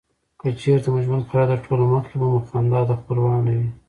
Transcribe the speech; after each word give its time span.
که 0.39 0.47
چیرته 0.59 0.89
مو 0.93 0.99
ژوند 1.05 1.25
خراب 1.29 1.49
شي 1.49 1.49
تر 1.51 1.59
ټولو 1.65 1.83
مخکي 1.93 2.15
به 2.19 2.27
خندا 2.49 2.81
دې 2.87 2.95
خپلوانو 3.01 3.51
وې. 3.57 3.67